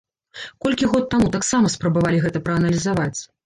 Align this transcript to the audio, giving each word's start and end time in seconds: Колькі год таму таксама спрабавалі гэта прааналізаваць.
Колькі 0.65 0.89
год 0.93 1.03
таму 1.11 1.29
таксама 1.37 1.73
спрабавалі 1.77 2.25
гэта 2.27 2.45
прааналізаваць. 2.51 3.15